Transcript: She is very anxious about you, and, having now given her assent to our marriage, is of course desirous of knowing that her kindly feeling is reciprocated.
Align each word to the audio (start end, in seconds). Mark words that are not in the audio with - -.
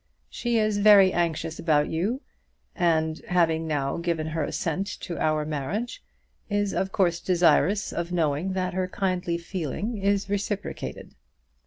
She 0.31 0.57
is 0.57 0.79
very 0.79 1.13
anxious 1.13 1.59
about 1.59 1.87
you, 1.87 2.21
and, 2.75 3.19
having 3.27 3.67
now 3.67 3.97
given 3.97 4.25
her 4.25 4.43
assent 4.43 4.87
to 5.01 5.19
our 5.19 5.45
marriage, 5.45 6.01
is 6.49 6.73
of 6.73 6.91
course 6.91 7.19
desirous 7.19 7.93
of 7.93 8.11
knowing 8.11 8.53
that 8.53 8.73
her 8.73 8.87
kindly 8.87 9.37
feeling 9.37 9.99
is 9.99 10.27
reciprocated. 10.27 11.13